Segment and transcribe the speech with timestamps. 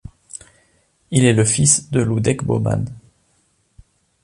[1.11, 2.85] Il est le fils de Luděk Bohman.